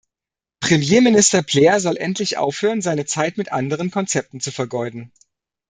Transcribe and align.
Premierminister 0.61 1.43
Blair 1.43 1.79
soll 1.79 1.95
endlich 1.95 2.37
aufhören, 2.37 2.81
seine 2.81 3.05
Zeit 3.05 3.37
mit 3.37 3.51
anderen 3.51 3.91
Konzepten 3.91 4.39
zu 4.41 4.49
vergeuden. 4.51 5.11